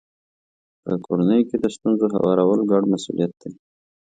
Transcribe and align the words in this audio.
په 0.83 0.91
کورنۍ 1.05 1.41
کې 1.49 1.57
د 1.59 1.65
ستونزو 1.75 2.05
هوارول 2.15 2.59
ګډ 2.71 2.83
مسولیت 2.93 3.31
دی. 3.41 3.51